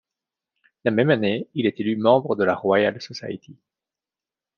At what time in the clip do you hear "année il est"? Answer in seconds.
1.11-1.79